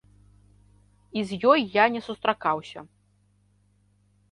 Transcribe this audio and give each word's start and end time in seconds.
І 1.21 1.23
з 1.33 1.39
ёй 1.51 1.61
я 1.75 1.85
не 1.97 2.01
сустракаўся. 2.07 2.79